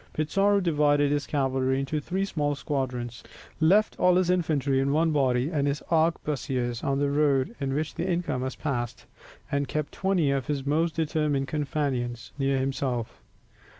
Pizarro 0.13 0.59
divided 0.59 1.11
his 1.11 1.27
cavalry 1.27 1.79
into 1.79 1.99
three 1.99 2.25
small 2.25 2.55
squadrons, 2.55 3.21
left 3.59 3.95
all 3.99 4.15
his 4.15 4.31
infantry 4.31 4.79
in 4.79 4.91
one 4.91 5.11
body, 5.11 5.51
hid 5.51 5.67
his 5.67 5.83
arquebusiers 5.91 6.83
on 6.83 6.97
the 6.97 7.11
road 7.11 7.55
by 7.59 7.67
which 7.67 7.93
the 7.93 8.09
inca 8.09 8.39
must 8.39 8.57
pass, 8.59 9.05
and 9.51 9.67
kept 9.67 9.91
twenty 9.91 10.31
of 10.31 10.47
his 10.47 10.65
most 10.65 10.95
determined 10.95 11.47
companions 11.47 12.31
near 12.39 12.57
himself. 12.57 13.21